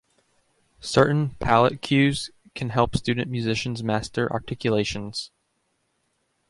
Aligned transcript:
Certain 0.79 1.35
palate 1.35 1.79
cues 1.83 2.31
can 2.55 2.69
help 2.69 2.97
student 2.97 3.29
musicians 3.29 3.83
master 3.83 4.27
articulations. 4.33 5.29